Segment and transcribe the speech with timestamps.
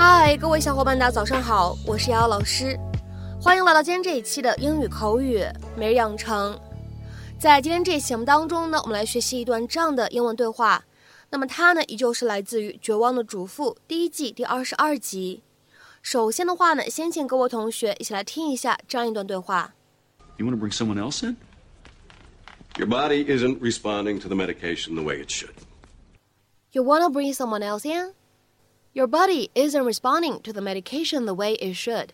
[0.00, 2.78] 嗨，各位小伙伴，大家早上好，我是瑶瑶老师，
[3.42, 5.42] 欢迎来到今天这一期的英语口语
[5.76, 6.56] 每日养成。
[7.36, 10.84] 在今天这一期节目当中呢，我们来学习一段这样的英文对话。
[11.30, 15.42] 那么它呢，依旧是来自于《绝望的主妇》第一季第二十二集。
[16.00, 19.74] 首先的话呢，先请各位同学一起来听一下这样一段对话。
[20.36, 21.36] You want to bring someone else in?
[22.76, 25.50] Your body isn't responding to the medication the way it should.
[26.70, 28.14] You want to bring someone else in?
[28.97, 32.09] Your body isn't responding to the medication the way it should.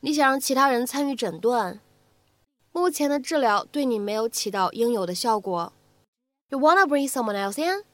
[0.00, 1.80] 你想让其他人参与诊断，
[2.72, 5.72] 目前的治疗对你没有起到应有的效果。
[6.48, 7.84] You wanna bring someone else in?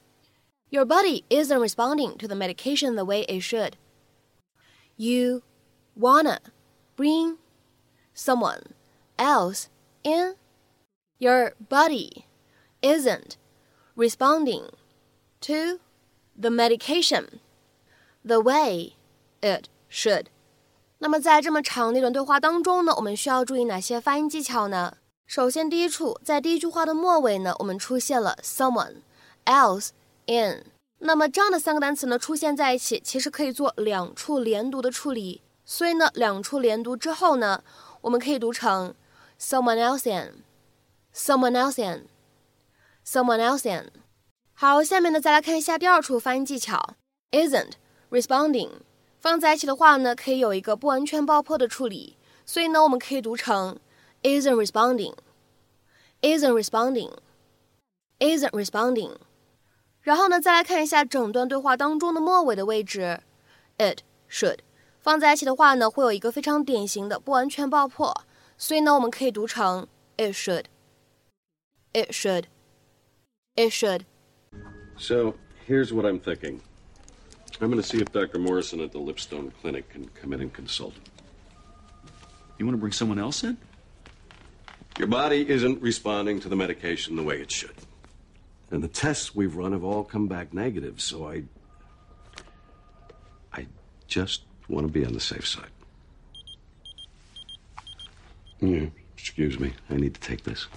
[0.71, 3.73] Your body isn't responding to the medication the way it should.
[4.97, 5.43] You
[5.95, 6.39] wanna
[6.97, 7.39] bring
[8.15, 8.63] someone
[9.17, 9.67] else
[10.03, 10.37] in?
[11.19, 12.25] Your body
[12.81, 13.37] isn't
[13.97, 14.71] responding
[15.41, 15.81] to
[16.37, 17.41] the medication
[18.30, 18.94] The way
[19.42, 20.28] it should.
[21.00, 24.98] 那么在这么长的一段对话当中呢，我们需要注意哪些发音技巧呢？
[25.26, 28.98] 首先，第一处在第一句话的末尾呢，我们出现了 someone
[29.46, 29.90] else
[30.26, 30.66] in。
[31.00, 35.42] 那么这样的三个单词呢出现在一起，其实可以做两处连读的处理。
[35.64, 37.64] 所以呢，两处连读之后呢，
[38.02, 38.94] 我们可以读成
[39.40, 43.92] someone else in，someone else in，someone else in。
[44.54, 46.96] 好，下面呢再来看一下第二处发音技巧
[47.32, 47.74] ，isn't
[48.11, 48.71] responding。
[49.19, 53.79] 放在一起的话呢，可以有一个不完全爆破的处理，所以呢，我们可以读成
[54.23, 59.17] isn't responding，isn't responding，isn't responding。
[60.03, 63.21] 然后呢，再来看一下整段对话当中的末尾的位置，
[63.79, 64.01] it
[64.31, 64.59] should
[65.01, 68.15] 放在一起的话呢，会有一个非常典型的不完全爆破，
[68.59, 75.35] 所以呢，我们可以读成 it should，it should，it should。So
[75.67, 76.61] here's what I'm thinking.
[77.62, 78.40] I'm going to see if Dr.
[78.40, 80.94] Morrison at the Lipstone Clinic can come in and consult.
[82.58, 83.58] You want to bring someone else in?
[84.98, 87.76] Your body isn't responding to the medication the way it should.
[88.72, 91.44] And the tests we've run have all come back negative, so I.
[93.52, 93.66] I
[94.08, 95.72] just want to be on the safe side.
[98.60, 98.88] Yeah,
[99.18, 99.74] excuse me.
[99.90, 100.68] I need to take this.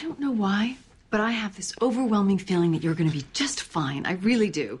[0.00, 0.78] I don't know why,
[1.10, 4.06] but I have this overwhelming feeling that you're going to be just fine.
[4.06, 4.80] I really do.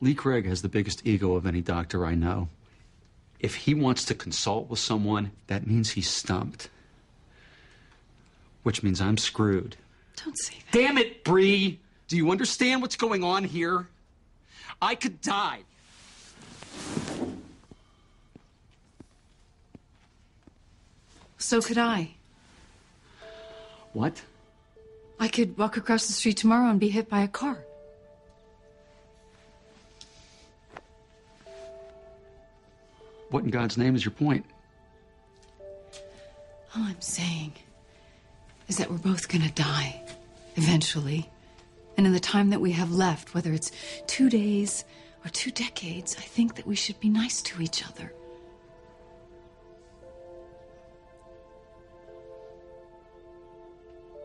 [0.00, 2.48] Lee Craig has the biggest ego of any doctor I know.
[3.38, 6.70] If he wants to consult with someone, that means he's stumped.
[8.62, 9.76] Which means I'm screwed.
[10.24, 10.78] Don't say that.
[10.78, 11.80] Damn it, Bree!
[12.08, 13.88] Do you understand what's going on here?
[14.80, 15.60] I could die.
[21.36, 22.14] So could I.
[23.92, 24.22] What?
[25.18, 27.64] I could walk across the street tomorrow and be hit by a car.
[33.30, 34.44] What in God's name is your point?
[36.74, 37.52] All I'm saying
[38.68, 40.02] is that we're both gonna die
[40.56, 41.28] eventually.
[41.96, 43.72] And in the time that we have left, whether it's
[44.06, 44.84] two days
[45.24, 48.12] or two decades, I think that we should be nice to each other.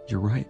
[0.07, 0.45] You're right.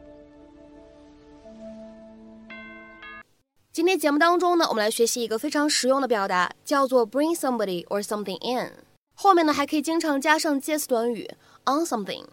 [3.71, 8.71] 今天节目当中呢，我们来学习一个非常实用的表达，叫做 bring somebody or something in。
[9.15, 11.29] 后面呢还可以经常加上介词短语
[11.65, 12.25] on something。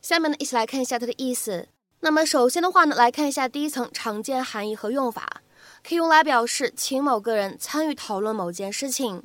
[0.00, 1.68] 下面呢一起来看一下它的意思。
[2.00, 5.42] 那么首先的话呢，来看一下第一层常见含义和用法，
[5.86, 9.22] 可以用来表示请某个人参与讨论某件事情，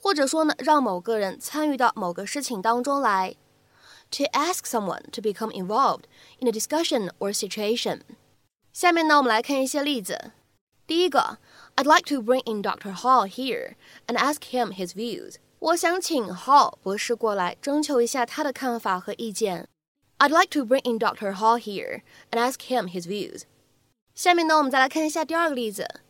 [0.00, 3.34] 或者说呢让某个人参与到某个事情当中来。
[4.11, 6.03] To ask someone to become involved
[6.39, 8.01] in a discussion or situation。
[8.73, 10.31] 下面呢我们来看一些例子。
[10.85, 11.37] 第一个，
[11.75, 12.93] I'd like to bring in Dr.
[12.93, 13.75] Hall here
[14.07, 15.35] and ask him his views。
[15.59, 19.67] 我想请 Hall 博士过来，征求一下他的看法和意见。
[20.17, 21.33] I'd like to bring in Dr.
[21.35, 22.01] Hall here
[22.31, 23.43] and ask him his views。
[24.13, 26.01] 下面呢，我们再来看一下第二个例子。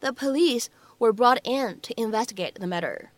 [0.00, 0.66] The police
[0.98, 3.08] were brought in to investigate the matter。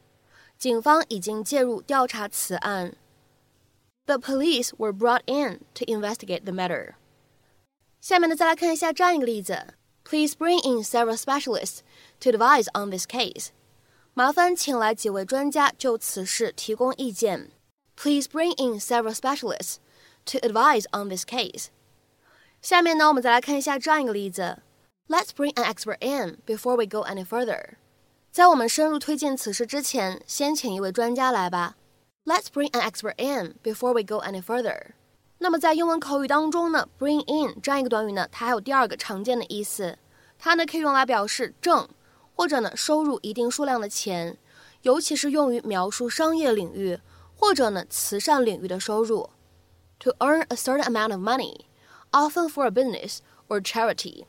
[0.58, 2.96] 警方已经介入调查此案。
[4.08, 6.94] The police were brought in to investigate the matter。
[8.00, 9.74] 下面呢，再来看一下这样一个例子。
[10.04, 11.78] Please bring in several specialists
[12.20, 13.48] to advise on this case.
[14.12, 17.50] 麻烦请来几位专家就此事提供意见。
[17.96, 19.76] Please bring in several specialists
[20.26, 21.68] to advise on this case.
[22.60, 24.58] 下面呢，我们再来看一下这样一个例子。
[25.08, 27.76] Let's bring an expert in before we go any further.
[28.30, 31.76] 在我们深入推进此事之前，先请一位专家来吧。
[32.24, 34.92] Let's bring an expert in before we go any further。
[35.38, 39.98] 那么在英文口语当中呢，bring in 这样一个短语呢，它还有第二个常见的意思，
[40.38, 41.86] 它呢可以用来表示挣，
[42.34, 44.38] 或者呢收入一定数量的钱，
[44.82, 46.98] 尤其是用于描述商业领域
[47.36, 49.28] 或者呢慈善领域的收入。
[50.00, 51.66] To earn a certain amount of money,
[52.10, 53.18] often for a business
[53.48, 54.24] or charity。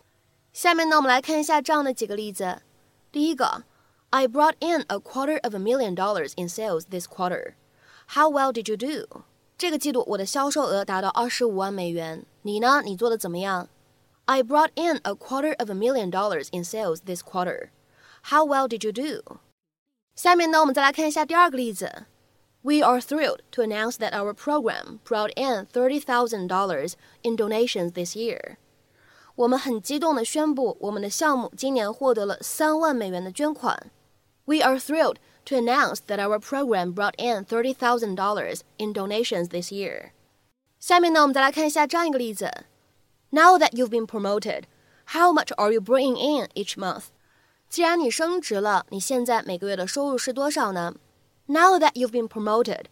[0.51, 2.61] 下面呢，我们来看一下这样的几个例子。
[3.11, 3.63] 第一个，
[4.09, 7.53] I brought in a quarter of a million dollars in sales this quarter.
[8.09, 9.23] How well did you do?
[9.57, 12.81] 这个季度我的销售额达到二十五万美元，你呢？
[12.83, 13.69] 你做的怎么样？
[14.25, 17.69] I brought in a quarter of a million dollars in sales this quarter.
[18.23, 19.37] How well did you do?
[20.15, 22.05] 下面呢，我们再来看一下第二个例子。
[22.61, 28.15] We are thrilled to announce that our program brought in thirty thousand dollars in donations this
[28.15, 28.57] year.
[29.35, 33.91] 我们很激动地宣布，我们的项目今年获得了三万美元的捐款。
[34.45, 35.17] We are thrilled
[35.49, 40.11] to announce that our program brought in thirty thousand dollars in donations this year.
[40.79, 42.65] 下面呢，我们再来看一下这样一个例子：
[43.29, 44.63] Now that you've been promoted,
[45.07, 47.05] how much are you bringing in each month?
[47.69, 50.95] 既然你升职了，你现在每个月的收入是多少呢？
[51.47, 52.85] Now that you've been promoted,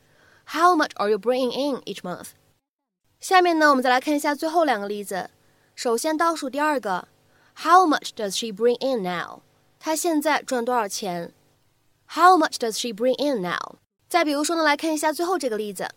[0.45, 2.29] how much are you bringing in each month?
[3.19, 5.29] 下面呢，我们再来看一下最后两个例子。
[5.75, 7.07] 首先倒数第二个，
[7.57, 9.41] How much does she bring in now？
[9.79, 11.31] 她现在赚多少钱
[12.14, 13.76] ？how much does she bring in now?
[14.08, 15.88] 再比如说呢，来看一下最后这个例子。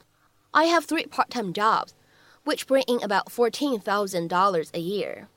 [0.52, 1.90] I have three part-time jobs,
[2.44, 5.28] which bring in about fourteen thousand dollars a year.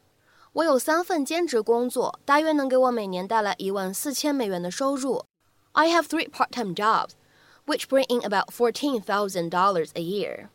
[0.54, 5.24] 我有三份兼职工作，大约能给我每年带来一万四千美元的收入。
[5.72, 7.10] I have three part-time jobs,
[7.66, 10.48] which bring in about fourteen thousand dollars a year.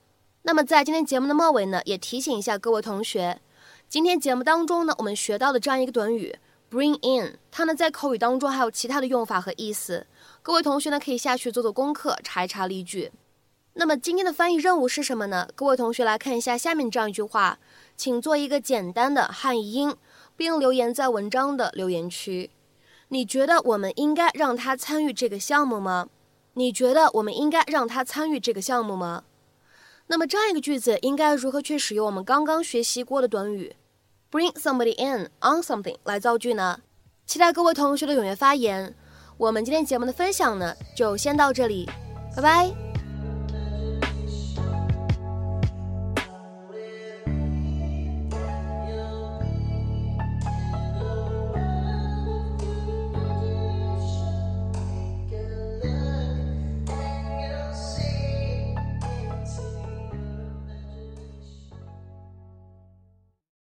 [0.44, 3.39] 那么在今天节目的末尾呢，也提醒一下各位同学，
[3.88, 6.38] 今天节目当中呢，我们学到的这样一个短语。
[6.69, 10.06] Bring in，它呢在口语当中还有其他的用法和意思，
[10.44, 13.12] 各位同学呢可以下去做做功课，查一查例句。
[13.74, 15.48] 那么今天的翻译任务是什么呢？
[15.56, 17.57] 各位同学来看一下下面这样一句话，
[17.98, 19.95] 请做一个简单的汉译英，
[20.36, 22.51] 并留言在文章的留言区。
[23.07, 26.10] 你觉得我们应该让他参与这个项目吗？
[26.54, 29.24] 你觉得我们应该让他参与这个项目吗？
[30.07, 33.75] 那么这样一个句子应该如何去使用我们刚刚学习过的短语
[34.31, 36.80] ？Bring somebody in on something 来造句呢？
[37.26, 38.96] 期待各位同学的踊跃发言。
[39.38, 41.90] 我们今天节目的分享呢，就先到这里，
[42.36, 42.89] 拜拜。